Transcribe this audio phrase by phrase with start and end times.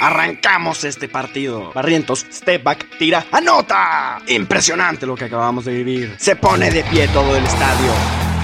[0.00, 1.72] Arrancamos este partido.
[1.72, 4.20] Barrientos, step back, tira, anota.
[4.28, 6.14] Impresionante lo que acabamos de vivir.
[6.18, 7.92] Se pone de pie todo el estadio.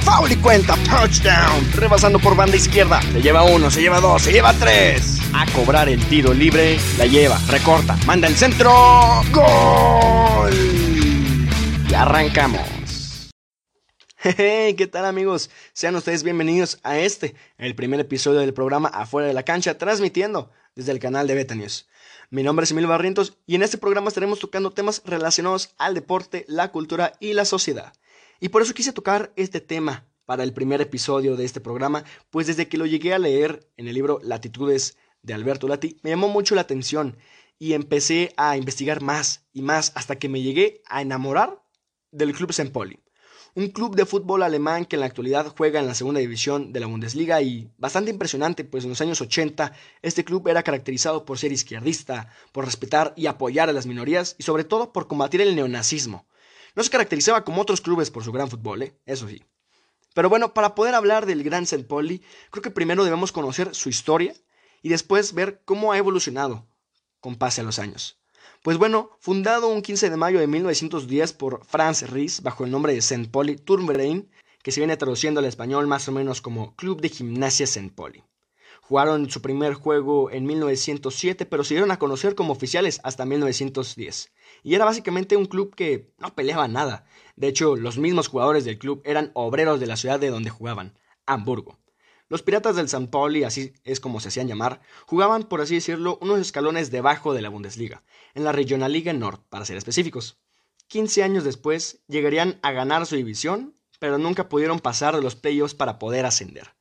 [0.03, 1.73] Foul y cuenta, touchdown.
[1.75, 3.01] Rebasando por banda izquierda.
[3.01, 5.21] Se lleva uno, se lleva dos, se lleva tres.
[5.33, 6.77] A cobrar el tiro libre.
[6.99, 8.73] La lleva, recorta, manda el centro.
[9.33, 10.53] ¡Gol!
[11.89, 12.85] Y arrancamos.
[14.25, 15.51] ¿qué tal amigos?
[15.73, 20.51] Sean ustedes bienvenidos a este, el primer episodio del programa Afuera de la Cancha, transmitiendo
[20.75, 21.89] desde el canal de Beta News.
[22.31, 26.45] Mi nombre es Emilio Barrientos y en este programa estaremos tocando temas relacionados al deporte,
[26.49, 27.93] la cultura y la sociedad.
[28.41, 32.47] Y por eso quise tocar este tema para el primer episodio de este programa, pues
[32.47, 36.29] desde que lo llegué a leer en el libro Latitudes de Alberto Lati, me llamó
[36.29, 37.17] mucho la atención
[37.59, 41.63] y empecé a investigar más y más hasta que me llegué a enamorar
[42.11, 43.04] del Club Sempoli
[43.57, 46.81] un club de fútbol alemán que en la actualidad juega en la segunda división de
[46.81, 51.39] la Bundesliga y bastante impresionante, pues en los años 80 este club era caracterizado por
[51.39, 55.55] ser izquierdista, por respetar y apoyar a las minorías y sobre todo por combatir el
[55.55, 56.27] neonazismo.
[56.75, 58.99] No se caracterizaba como otros clubes por su gran fútbol, ¿eh?
[59.07, 59.45] eso sí.
[60.15, 61.85] Pero bueno, para poder hablar del Gran St.
[61.85, 64.35] Pauli, creo que primero debemos conocer su historia
[64.83, 66.67] y después ver cómo ha evolucionado
[67.21, 68.19] con pase a los años.
[68.65, 72.95] Pues bueno, fundado un 15 de mayo de 1910 por Franz Ries bajo el nombre
[72.95, 73.29] de St.
[73.29, 74.31] Pauli Turnverein,
[74.63, 77.93] que se viene traduciendo al español más o menos como Club de Gimnasia St.
[77.95, 78.25] Pauli.
[78.81, 84.33] Jugaron su primer juego en 1907, pero se dieron a conocer como oficiales hasta 1910.
[84.63, 87.05] Y era básicamente un club que no peleaba nada.
[87.37, 90.99] De hecho, los mismos jugadores del club eran obreros de la ciudad de donde jugaban,
[91.27, 91.84] Hamburgo.
[92.29, 96.19] Los piratas del San Pauli, así es como se hacían llamar, jugaban, por así decirlo,
[96.23, 98.03] unos escalones debajo de la Bundesliga,
[98.35, 100.39] en la Regionalliga Nord, para ser específicos.
[100.89, 105.75] 15 años después, llegarían a ganar su división, pero nunca pudieron pasar de los playoffs
[105.75, 106.75] para poder ascender.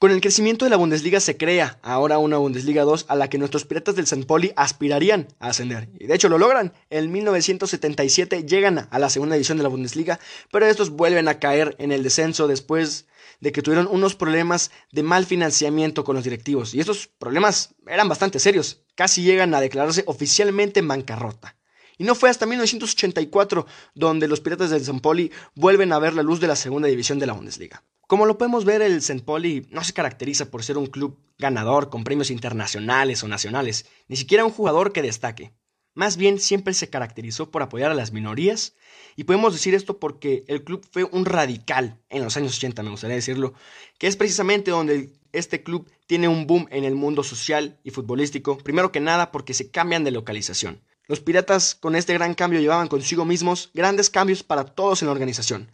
[0.00, 3.36] Con el crecimiento de la Bundesliga se crea ahora una Bundesliga 2 a la que
[3.36, 5.90] nuestros piratas del San Pauli aspirarían a ascender.
[5.98, 6.72] Y de hecho lo logran.
[6.88, 10.18] En 1977 llegan a la segunda división de la Bundesliga,
[10.50, 13.08] pero estos vuelven a caer en el descenso después
[13.40, 16.72] de que tuvieron unos problemas de mal financiamiento con los directivos.
[16.72, 21.56] Y estos problemas eran bastante serios, casi llegan a declararse oficialmente en bancarrota.
[21.98, 26.22] Y no fue hasta 1984 donde los Piratas del San Poli vuelven a ver la
[26.22, 27.84] luz de la segunda división de la Bundesliga.
[28.10, 29.22] Como lo podemos ver, el St.
[29.22, 34.16] Pauli no se caracteriza por ser un club ganador con premios internacionales o nacionales, ni
[34.16, 35.52] siquiera un jugador que destaque.
[35.94, 38.74] Más bien siempre se caracterizó por apoyar a las minorías
[39.14, 42.90] y podemos decir esto porque el club fue un radical en los años 80, me
[42.90, 43.54] gustaría decirlo,
[43.96, 48.58] que es precisamente donde este club tiene un boom en el mundo social y futbolístico,
[48.58, 50.80] primero que nada porque se cambian de localización.
[51.06, 55.12] Los piratas con este gran cambio llevaban consigo mismos grandes cambios para todos en la
[55.12, 55.70] organización,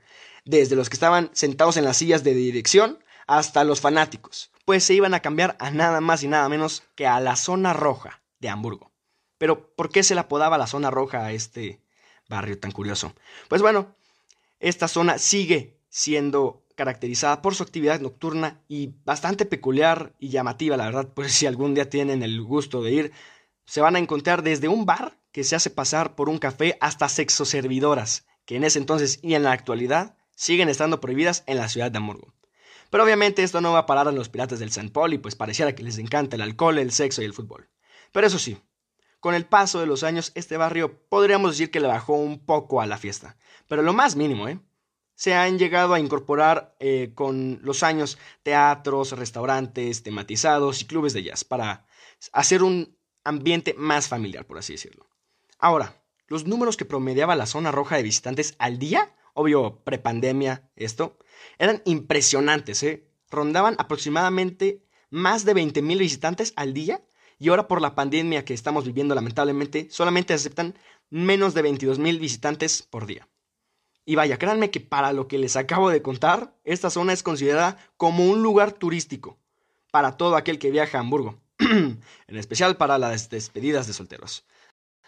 [0.47, 4.95] desde los que estaban sentados en las sillas de dirección hasta los fanáticos, pues se
[4.95, 8.49] iban a cambiar a nada más y nada menos que a la zona roja de
[8.49, 8.93] Hamburgo.
[9.39, 11.83] Pero, ¿por qué se le apodaba la zona roja a este
[12.29, 13.13] barrio tan curioso?
[13.49, 13.97] Pues bueno,
[14.61, 20.85] esta zona sigue siendo caracterizada por su actividad nocturna y bastante peculiar y llamativa, la
[20.85, 23.13] verdad, pues si algún día tienen el gusto de ir,
[23.65, 27.09] se van a encontrar desde un bar que se hace pasar por un café hasta
[27.09, 31.91] sexoservidoras, que en ese entonces y en la actualidad siguen estando prohibidas en la ciudad
[31.91, 32.33] de Hamburgo.
[32.91, 35.35] Pero obviamente esto no va a parar a los piratas del San Paul y pues
[35.35, 37.69] pareciera que les encanta el alcohol, el sexo y el fútbol.
[38.13, 38.59] Pero eso sí,
[39.19, 42.81] con el paso de los años, este barrio podríamos decir que le bajó un poco
[42.81, 43.37] a la fiesta,
[43.67, 44.61] pero lo más mínimo, ¿eh?
[45.17, 51.23] Se han llegado a incorporar eh, con los años teatros, restaurantes tematizados y clubes de
[51.23, 51.87] jazz para
[52.33, 55.09] hacer un ambiente más familiar, por así decirlo.
[55.59, 61.17] Ahora, los números que promediaba la zona roja de visitantes al día, obvio prepandemia esto,
[61.59, 63.07] eran impresionantes, ¿eh?
[63.31, 67.03] Rondaban aproximadamente más de 20.000 visitantes al día
[67.39, 70.75] y ahora por la pandemia que estamos viviendo lamentablemente, solamente aceptan
[71.11, 73.29] menos de 22 mil visitantes por día.
[74.05, 77.77] Y vaya, créanme que para lo que les acabo de contar, esta zona es considerada
[77.97, 79.39] como un lugar turístico
[79.91, 84.47] para todo aquel que viaja a Hamburgo, en especial para las despedidas de solteros.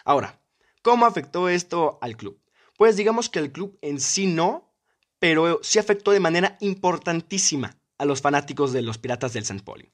[0.05, 0.41] Ahora,
[0.83, 2.41] ¿cómo afectó esto al club?
[2.79, 4.73] Pues digamos que el club en sí no,
[5.19, 9.65] pero sí afectó de manera importantísima a los fanáticos de los Piratas del St.
[9.65, 9.91] Pauli.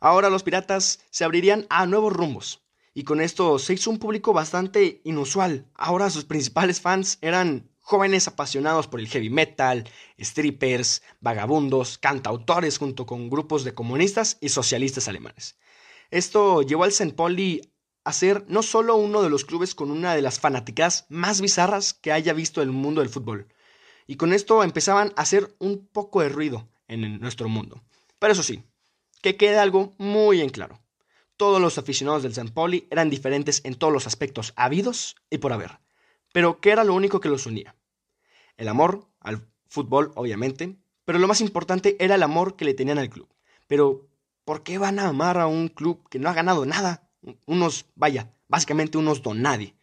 [0.00, 2.62] Ahora los piratas se abrirían a nuevos rumbos.
[2.94, 5.66] Y con esto se hizo un público bastante inusual.
[5.74, 9.86] Ahora sus principales fans eran jóvenes apasionados por el heavy metal,
[10.18, 15.58] strippers, vagabundos, cantautores junto con grupos de comunistas y socialistas alemanes.
[16.10, 17.12] Esto llevó al St.
[17.12, 17.73] Pauli
[18.04, 21.94] a ser no solo uno de los clubes con una de las fanáticas más bizarras
[21.94, 23.48] que haya visto el mundo del fútbol.
[24.06, 27.82] Y con esto empezaban a hacer un poco de ruido en nuestro mundo.
[28.18, 28.62] Pero eso sí,
[29.22, 30.80] que quede algo muy en claro.
[31.36, 35.52] Todos los aficionados del San Poli eran diferentes en todos los aspectos habidos y por
[35.52, 35.80] haber.
[36.32, 37.74] Pero ¿qué era lo único que los unía?
[38.56, 42.98] El amor al fútbol, obviamente, pero lo más importante era el amor que le tenían
[42.98, 43.28] al club.
[43.66, 44.08] Pero,
[44.44, 47.03] ¿por qué van a amar a un club que no ha ganado nada?
[47.46, 49.74] Unos, vaya, básicamente unos don nadie.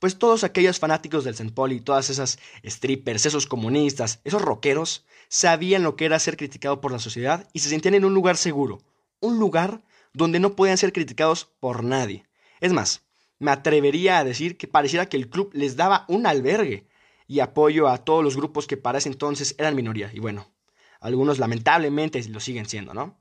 [0.00, 1.52] Pues todos aquellos fanáticos del St.
[1.52, 6.80] Paul y todas esas strippers, esos comunistas, esos rockeros, sabían lo que era ser criticado
[6.80, 8.82] por la sociedad y se sentían en un lugar seguro,
[9.20, 9.82] un lugar
[10.12, 12.26] donde no podían ser criticados por nadie.
[12.60, 13.02] Es más,
[13.38, 16.88] me atrevería a decir que pareciera que el club les daba un albergue
[17.26, 20.10] y apoyo a todos los grupos que para ese entonces eran minoría.
[20.12, 20.50] Y bueno,
[21.00, 23.18] algunos lamentablemente lo siguen siendo, ¿no?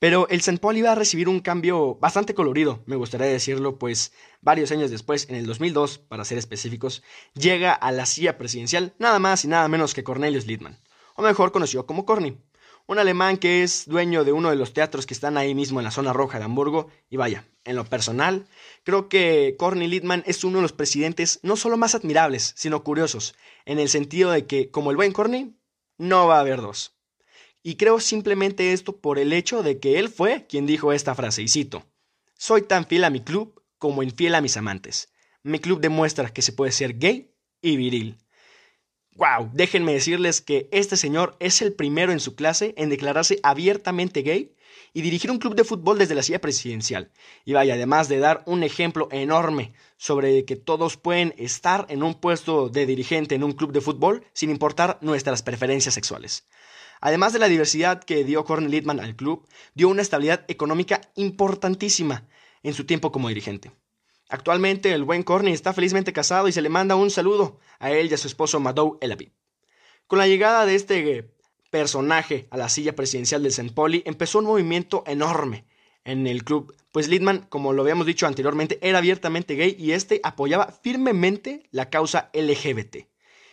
[0.00, 0.58] Pero el St.
[0.58, 5.28] Paul iba a recibir un cambio bastante colorido, me gustaría decirlo, pues varios años después,
[5.28, 7.04] en el 2002, para ser específicos,
[7.34, 10.78] llega a la silla presidencial nada más y nada menos que Cornelius Littmann,
[11.14, 12.36] o mejor conocido como Corny
[12.90, 15.84] un alemán que es dueño de uno de los teatros que están ahí mismo en
[15.84, 16.88] la zona roja de Hamburgo.
[17.08, 18.48] Y vaya, en lo personal,
[18.82, 23.36] creo que Corny Littman es uno de los presidentes no solo más admirables, sino curiosos,
[23.64, 25.56] en el sentido de que, como el buen Corny,
[25.98, 26.99] no va a haber dos.
[27.62, 31.42] Y creo simplemente esto por el hecho de que él fue quien dijo esta frase,
[31.42, 31.84] y cito,
[32.34, 35.12] Soy tan fiel a mi club como infiel a mis amantes.
[35.42, 38.18] Mi club demuestra que se puede ser gay y viril.
[39.16, 44.22] Wow, déjenme decirles que este señor es el primero en su clase en declararse abiertamente
[44.22, 44.54] gay
[44.94, 47.10] y dirigir un club de fútbol desde la silla presidencial.
[47.44, 52.14] Y vaya, además de dar un ejemplo enorme sobre que todos pueden estar en un
[52.14, 56.46] puesto de dirigente en un club de fútbol sin importar nuestras preferencias sexuales.
[57.00, 62.28] Además de la diversidad que dio Cornel Littman al club, dio una estabilidad económica importantísima
[62.62, 63.72] en su tiempo como dirigente.
[64.28, 68.10] Actualmente el buen Corny está felizmente casado y se le manda un saludo a él
[68.10, 69.32] y a su esposo Madou Elabi.
[70.06, 71.34] Con la llegada de este
[71.70, 73.72] personaje a la silla presidencial del St.
[73.72, 75.64] Poli empezó un movimiento enorme
[76.04, 80.20] en el club, pues Lidman, como lo habíamos dicho anteriormente, era abiertamente gay y este
[80.22, 83.08] apoyaba firmemente la causa LGBT.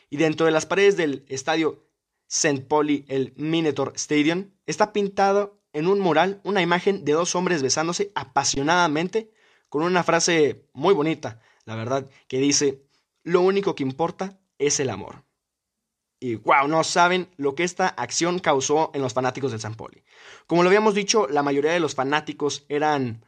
[0.10, 1.87] Y dentro de las paredes del estadio
[2.28, 2.62] St.
[2.62, 8.12] Pauli, el Minotaur Stadium, está pintado en un mural una imagen de dos hombres besándose
[8.16, 9.32] apasionadamente
[9.70, 12.84] con una frase muy bonita, la verdad, que dice,
[13.24, 15.24] lo único que importa es el amor.
[16.20, 20.04] Y wow, no saben lo que esta acción causó en los fanáticos del San Poli.
[20.48, 23.24] Como lo habíamos dicho, la mayoría de los fanáticos eran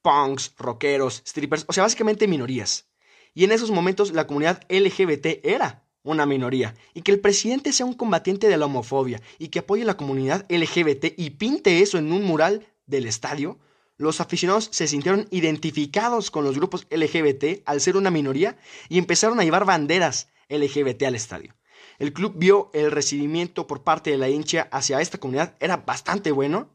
[0.00, 2.88] punks, rockeros, strippers, o sea, básicamente minorías.
[3.34, 6.74] Y en esos momentos la comunidad LGBT era una minoría.
[6.94, 9.96] Y que el presidente sea un combatiente de la homofobia y que apoye a la
[9.96, 13.58] comunidad LGBT y pinte eso en un mural del estadio,
[13.96, 18.56] los aficionados se sintieron identificados con los grupos LGBT al ser una minoría
[18.88, 21.54] y empezaron a llevar banderas LGBT al estadio.
[21.98, 26.30] El club vio el recibimiento por parte de la hincha hacia esta comunidad era bastante
[26.30, 26.70] bueno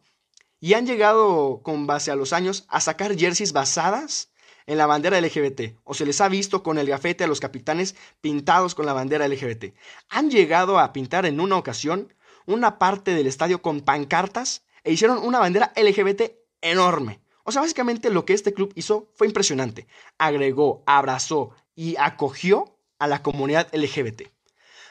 [0.60, 4.33] y han llegado con base a los años a sacar jerseys basadas
[4.66, 7.96] en la bandera LGBT o se les ha visto con el gafete a los capitanes
[8.22, 9.76] pintados con la bandera LGBT.
[10.10, 12.14] Han llegado a pintar en una ocasión
[12.46, 17.22] una parte del estadio con pancartas e hicieron una bandera LGBT enorme.
[17.44, 19.88] O sea, básicamente lo que este club hizo fue impresionante.
[20.18, 24.24] Agregó, abrazó y acogió a la comunidad LGBT.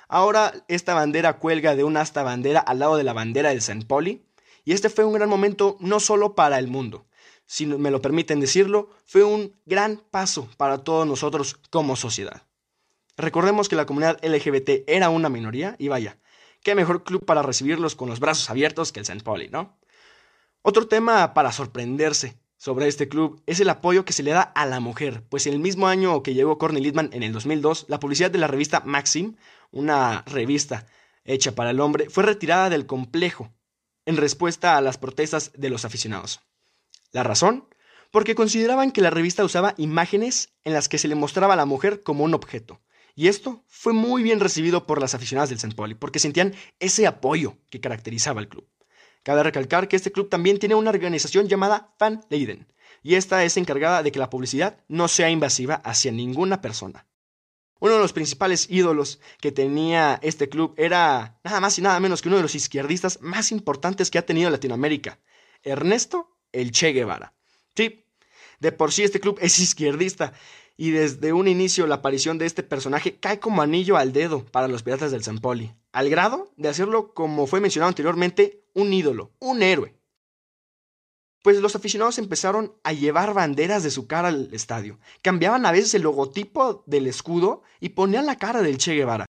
[0.09, 3.83] Ahora esta bandera cuelga de una asta bandera al lado de la bandera del San
[3.83, 4.27] Poli.
[4.65, 7.07] Y este fue un gran momento no solo para el mundo,
[7.47, 12.43] si me lo permiten decirlo, fue un gran paso para todos nosotros como sociedad.
[13.17, 16.19] Recordemos que la comunidad LGBT era una minoría y vaya,
[16.63, 19.23] qué mejor club para recibirlos con los brazos abiertos que el St.
[19.23, 19.79] Pauli, ¿no?
[20.63, 24.65] Otro tema para sorprenderse sobre este club es el apoyo que se le da a
[24.67, 28.31] la mujer, pues el mismo año que llegó Corny Littman en el 2002, la publicidad
[28.31, 29.35] de la revista Maxim,
[29.73, 30.87] una revista
[31.25, 33.53] hecha para el hombre, fue retirada del complejo
[34.07, 36.41] en respuesta a las protestas de los aficionados.
[37.13, 37.69] ¿La razón?
[38.11, 41.67] Porque consideraban que la revista usaba imágenes en las que se le mostraba a la
[41.67, 42.81] mujer como un objeto.
[43.15, 45.75] Y esto fue muy bien recibido por las aficionadas del.
[45.75, 48.67] Pauli, porque sentían ese apoyo que caracterizaba al club.
[49.23, 52.67] Cabe recalcar que este club también tiene una organización llamada Fan Leiden,
[53.03, 57.07] y esta es encargada de que la publicidad no sea invasiva hacia ninguna persona.
[57.79, 62.23] Uno de los principales ídolos que tenía este club era nada más y nada menos
[62.23, 65.21] que uno de los izquierdistas más importantes que ha tenido Latinoamérica,
[65.63, 67.33] Ernesto El Che Guevara.
[67.75, 68.05] Sí,
[68.61, 70.33] de por sí este club es izquierdista
[70.77, 74.69] y desde un inicio la aparición de este personaje cae como anillo al dedo para
[74.69, 79.33] los piratas del San Poli, al grado de hacerlo, como fue mencionado anteriormente, un ídolo,
[79.39, 79.95] un héroe.
[81.43, 85.95] Pues los aficionados empezaron a llevar banderas de su cara al estadio, cambiaban a veces
[85.95, 89.27] el logotipo del escudo y ponían la cara del Che Guevara.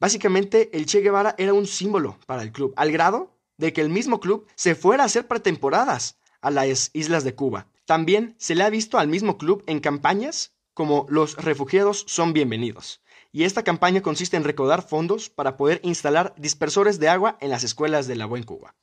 [0.00, 3.88] Básicamente el Che Guevara era un símbolo para el club, al grado de que el
[3.88, 7.68] mismo club se fuera a hacer pretemporadas a las islas de Cuba.
[7.86, 13.00] También se le ha visto al mismo club en campañas como Los refugiados son bienvenidos.
[13.30, 17.64] Y esta campaña consiste en recaudar fondos para poder instalar dispersores de agua en las
[17.64, 18.74] escuelas de la Buen Cuba.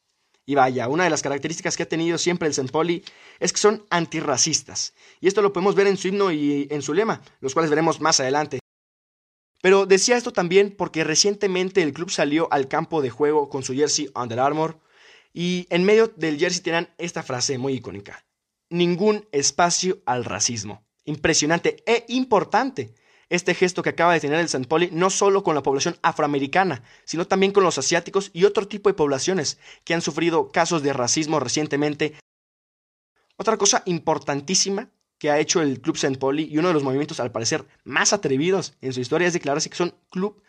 [0.46, 2.70] Y vaya, una de las características que ha tenido siempre el.
[2.70, 3.04] Pauli
[3.40, 4.94] es que son antirracistas.
[5.20, 8.02] Y esto lo podemos ver en su himno y en su lema, los cuales veremos
[8.02, 8.61] más adelante.
[9.62, 13.74] Pero decía esto también porque recientemente el club salió al campo de juego con su
[13.74, 14.80] jersey Under Armour
[15.34, 18.26] y en medio del jersey tenían esta frase muy icónica.
[18.70, 20.84] Ningún espacio al racismo.
[21.06, 22.96] Impresionante e importante
[23.30, 24.68] este gesto que acaba de tener el St.
[24.68, 28.90] Pauli no solo con la población afroamericana, sino también con los asiáticos y otro tipo
[28.90, 32.16] de poblaciones que han sufrido casos de racismo recientemente.
[33.38, 34.90] Otra cosa importantísima
[35.22, 36.18] que ha hecho el Club St.
[36.18, 39.70] Pauli y uno de los movimientos al parecer más atrevidos en su historia es declararse
[39.70, 40.42] que son club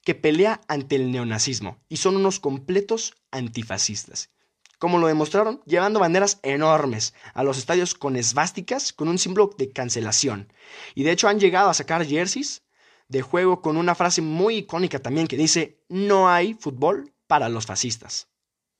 [0.00, 4.30] que pelea ante el neonazismo y son unos completos antifascistas.
[4.78, 9.70] Como lo demostraron, llevando banderas enormes a los estadios con esvásticas con un símbolo de
[9.70, 10.50] cancelación.
[10.94, 12.62] Y de hecho han llegado a sacar jerseys
[13.08, 17.66] de juego con una frase muy icónica también que dice, no hay fútbol para los
[17.66, 18.30] fascistas.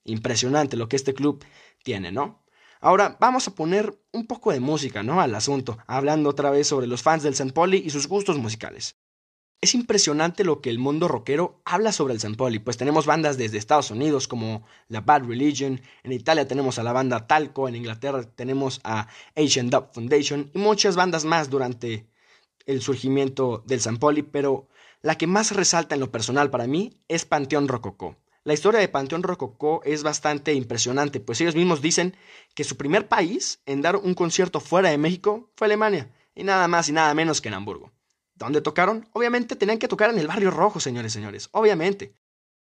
[0.03, 1.45] Impresionante lo que este club
[1.83, 2.46] tiene, ¿no?
[2.81, 5.21] Ahora vamos a poner un poco de música, ¿no?
[5.21, 7.53] Al asunto, hablando otra vez sobre los fans del.
[7.53, 8.97] Pauli y sus gustos musicales.
[9.61, 12.37] Es impresionante lo que el mundo rockero habla sobre el.
[12.37, 16.83] Pauli, pues tenemos bandas desde Estados Unidos como la Bad Religion, en Italia tenemos a
[16.83, 22.07] la banda Talco, en Inglaterra tenemos a Asian Dub Foundation y muchas bandas más durante
[22.67, 23.81] el surgimiento del.
[23.99, 24.69] Pauli, pero
[25.01, 28.17] la que más resalta en lo personal para mí es Panteón Rococó.
[28.47, 32.17] La historia de Panteón Rococó es bastante impresionante, pues ellos mismos dicen
[32.55, 36.69] que su primer país en dar un concierto fuera de México fue Alemania, y nada
[36.69, 37.91] más y nada menos que en Hamburgo.
[38.37, 39.09] ¿Dónde tocaron?
[39.15, 42.15] Obviamente tenían que tocar en el Barrio Rojo, señores señores, obviamente.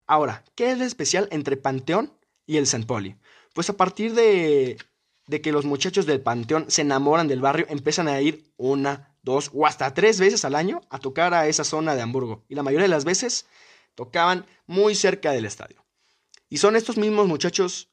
[0.08, 2.12] Ahora, ¿qué es lo especial entre Panteón
[2.48, 2.88] y el St.
[2.88, 3.16] Pauli?
[3.54, 4.80] Pues a partir de,
[5.28, 9.52] de que los muchachos del Panteón se enamoran del barrio, empiezan a ir una, dos
[9.54, 12.46] o hasta tres veces al año a tocar a esa zona de Hamburgo.
[12.50, 13.46] Y la mayoría de las veces
[13.98, 15.84] tocaban muy cerca del estadio.
[16.50, 17.90] Y son estos mismos muchachos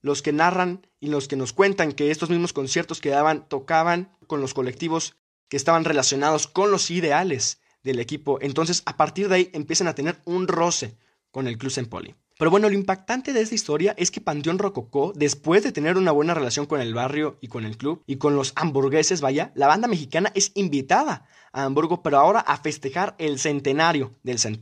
[0.00, 4.16] los que narran y los que nos cuentan que estos mismos conciertos que daban tocaban
[4.26, 5.14] con los colectivos
[5.48, 8.38] que estaban relacionados con los ideales del equipo.
[8.40, 10.96] Entonces, a partir de ahí empiezan a tener un roce
[11.30, 12.14] con el Club Poli.
[12.38, 16.10] Pero bueno, lo impactante de esta historia es que Panteón Rococó, después de tener una
[16.10, 19.66] buena relación con el barrio y con el club y con los hamburgueses, vaya, la
[19.66, 24.58] banda mexicana es invitada a Hamburgo, pero ahora a festejar el centenario del St.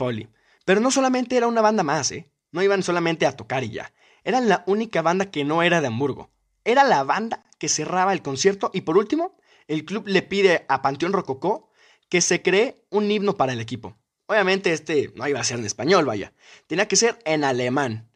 [0.64, 2.30] Pero no solamente era una banda más, ¿eh?
[2.52, 3.92] No iban solamente a tocar y ya.
[4.24, 6.30] Eran la única banda que no era de Hamburgo.
[6.64, 9.36] Era la banda que cerraba el concierto y por último,
[9.68, 11.70] el club le pide a Panteón Rococó
[12.08, 13.96] que se cree un himno para el equipo.
[14.26, 16.32] Obviamente este no iba a ser en español, vaya.
[16.66, 18.10] Tenía que ser en alemán.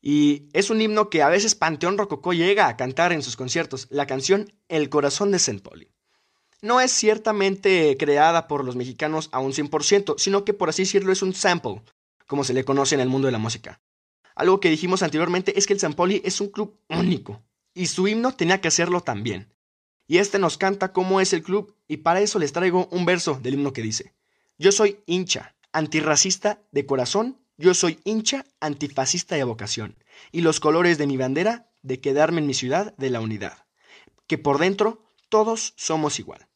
[0.00, 3.88] Y es un himno que a veces Panteón Rococó llega a cantar en sus conciertos,
[3.90, 5.62] la canción El corazón de St.
[5.62, 5.95] Pauli
[6.66, 11.12] no es ciertamente creada por los mexicanos a un 100%, sino que por así decirlo
[11.12, 11.82] es un sample,
[12.26, 13.80] como se le conoce en el mundo de la música.
[14.34, 17.42] Algo que dijimos anteriormente es que el San Pauli es un club único,
[17.72, 19.52] y su himno tenía que hacerlo también.
[20.06, 23.38] Y este nos canta cómo es el club, y para eso les traigo un verso
[23.42, 24.14] del himno que dice,
[24.58, 29.96] Yo soy hincha, antirracista de corazón, yo soy hincha, antifascista de vocación,
[30.32, 33.66] y los colores de mi bandera, de quedarme en mi ciudad, de la unidad,
[34.26, 36.46] que por dentro todos somos igual.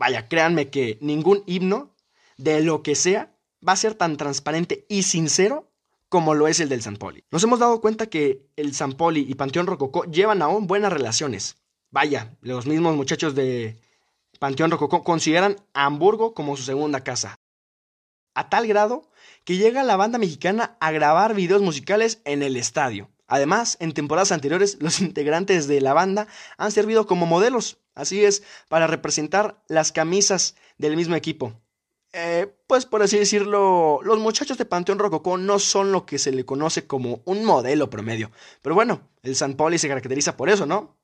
[0.00, 1.94] Vaya, créanme que ningún himno,
[2.38, 5.70] de lo que sea, va a ser tan transparente y sincero
[6.08, 7.22] como lo es el del San Poli.
[7.30, 11.58] Nos hemos dado cuenta que el San Poli y Panteón Rococó llevan aún buenas relaciones.
[11.90, 13.76] Vaya, los mismos muchachos de
[14.38, 17.38] Panteón Rococó consideran a Hamburgo como su segunda casa.
[18.32, 19.10] A tal grado
[19.44, 23.10] que llega la banda mexicana a grabar videos musicales en el estadio.
[23.30, 26.26] Además, en temporadas anteriores, los integrantes de la banda
[26.58, 31.54] han servido como modelos, así es, para representar las camisas del mismo equipo.
[32.12, 36.32] Eh, pues por así decirlo, los muchachos de Panteón Rococó no son lo que se
[36.32, 38.32] le conoce como un modelo promedio.
[38.62, 40.96] Pero bueno, el San Pauli se caracteriza por eso, ¿no?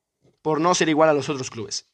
[0.43, 1.87] Por no ser igual a los otros clubes.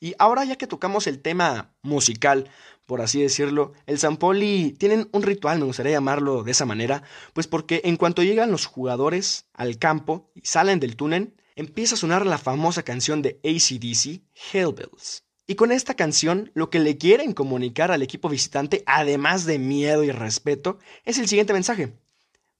[0.00, 2.50] Y ahora ya que tocamos el tema musical,
[2.86, 7.02] por así decirlo, el San Poli tienen un ritual, me gustaría llamarlo de esa manera,
[7.32, 11.98] pues porque en cuanto llegan los jugadores al campo y salen del túnel, empieza a
[11.98, 14.22] sonar la famosa canción de ACDC,
[14.52, 15.24] Hellbills.
[15.48, 20.02] Y con esta canción, lo que le quieren comunicar al equipo visitante, además de miedo
[20.02, 21.92] y respeto, es el siguiente mensaje.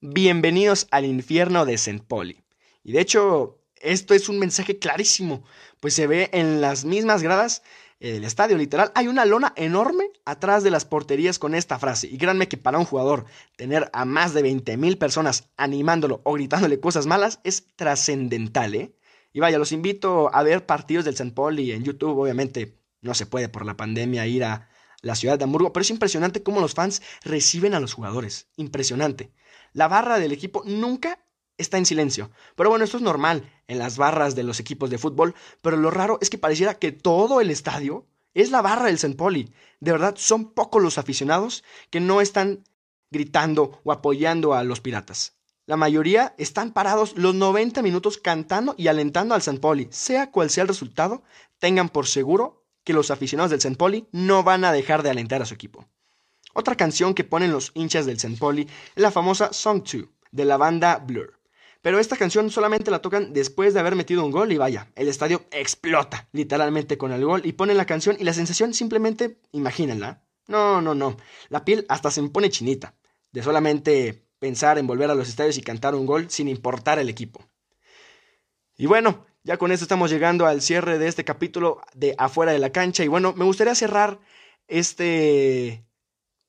[0.00, 2.04] Bienvenidos al infierno de St.
[2.06, 2.44] Pauli.
[2.84, 5.44] Y de hecho, esto es un mensaje clarísimo,
[5.80, 7.62] pues se ve en las mismas gradas
[8.00, 8.92] del estadio, literal.
[8.94, 12.08] Hay una lona enorme atrás de las porterías con esta frase.
[12.08, 13.24] Y créanme que para un jugador
[13.56, 18.94] tener a más de 20.000 personas animándolo o gritándole cosas malas es trascendental, ¿eh?
[19.32, 21.32] Y vaya, los invito a ver partidos del St.
[21.34, 22.18] Pauli en YouTube.
[22.18, 24.70] Obviamente no se puede por la pandemia ir a
[25.02, 28.48] la ciudad de Hamburgo, pero es impresionante cómo los fans reciben a los jugadores.
[28.56, 29.32] Impresionante.
[29.72, 31.25] La barra del equipo nunca
[31.58, 32.30] está en silencio.
[32.54, 35.90] Pero bueno, esto es normal en las barras de los equipos de fútbol, pero lo
[35.90, 39.16] raro es que pareciera que todo el estadio es la barra del St.
[39.16, 39.52] Pauli.
[39.80, 42.64] De verdad, son pocos los aficionados que no están
[43.10, 45.36] gritando o apoyando a los piratas.
[45.64, 49.58] La mayoría están parados los 90 minutos cantando y alentando al St.
[49.60, 49.88] Pauli.
[49.90, 51.24] Sea cual sea el resultado,
[51.58, 53.76] tengan por seguro que los aficionados del St.
[53.76, 55.88] Pauli no van a dejar de alentar a su equipo.
[56.54, 58.36] Otra canción que ponen los hinchas del St.
[58.38, 61.38] Pauli es la famosa Song 2 de la banda Blur.
[61.86, 65.06] Pero esta canción solamente la tocan después de haber metido un gol y vaya, el
[65.06, 70.20] estadio explota literalmente con el gol y ponen la canción y la sensación simplemente, imagínenla.
[70.48, 71.16] No, no, no.
[71.48, 72.96] La piel hasta se me pone chinita
[73.30, 77.08] de solamente pensar en volver a los estadios y cantar un gol sin importar el
[77.08, 77.46] equipo.
[78.76, 82.58] Y bueno, ya con esto estamos llegando al cierre de este capítulo de Afuera de
[82.58, 84.18] la cancha y bueno, me gustaría cerrar
[84.66, 85.86] este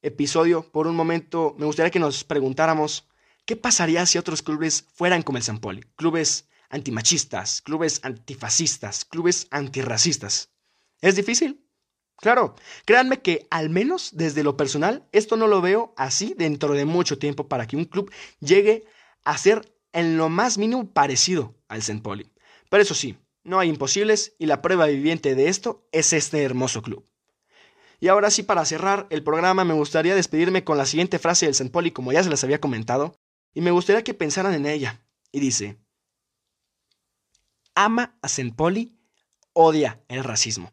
[0.02, 3.08] episodio por un momento, me gustaría que nos preguntáramos
[3.48, 5.82] ¿Qué pasaría si otros clubes fueran como el San Poli?
[5.96, 10.52] Clubes antimachistas, clubes antifascistas, clubes antirracistas.
[11.00, 11.66] ¿Es difícil?
[12.18, 16.84] Claro, créanme que al menos desde lo personal, esto no lo veo así dentro de
[16.84, 18.12] mucho tiempo para que un club
[18.42, 18.84] llegue
[19.24, 22.02] a ser en lo más mínimo parecido al St.
[22.02, 22.30] Poli.
[22.70, 26.82] Pero eso sí, no hay imposibles y la prueba viviente de esto es este hermoso
[26.82, 27.06] club.
[28.02, 31.54] Y ahora sí, para cerrar el programa, me gustaría despedirme con la siguiente frase del
[31.54, 31.72] St.
[31.72, 33.18] Poli, como ya se les había comentado,
[33.54, 35.04] y me gustaría que pensaran en ella.
[35.32, 35.78] Y dice,
[37.76, 38.54] ama a St.
[38.56, 38.98] Poli,
[39.54, 40.72] odia el racismo.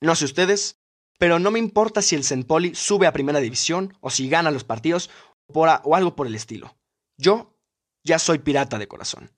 [0.00, 0.80] No sé ustedes,
[1.18, 2.44] pero no me importa si el St.
[2.44, 5.10] Poli sube a primera división o si gana los partidos
[5.48, 6.76] o algo por el estilo.
[7.16, 7.56] Yo
[8.04, 9.30] ya soy pirata de corazón.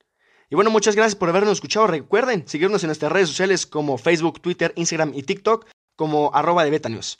[0.49, 1.87] Y bueno, muchas gracias por habernos escuchado.
[1.87, 6.71] Recuerden seguirnos en nuestras redes sociales como Facebook, Twitter, Instagram y TikTok como arroba de
[6.71, 7.19] Betanews.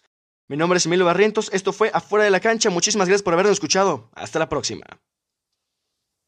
[0.49, 3.53] Mi nombre es Emilio Barrientos, esto fue Afuera de la Cancha, muchísimas gracias por habernos
[3.53, 4.83] escuchado, hasta la próxima.